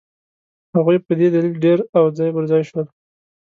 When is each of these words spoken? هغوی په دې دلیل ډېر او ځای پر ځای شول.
هغوی 0.75 0.97
په 1.05 1.11
دې 1.19 1.27
دلیل 1.35 1.55
ډېر 1.65 1.79
او 1.97 2.03
ځای 2.17 2.29
پر 2.35 2.43
ځای 2.51 2.63
شول. 2.69 2.85